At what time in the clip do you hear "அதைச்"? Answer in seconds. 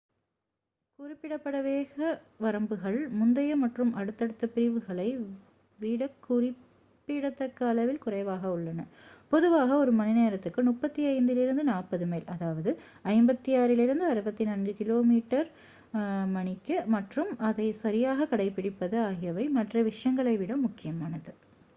17.49-17.79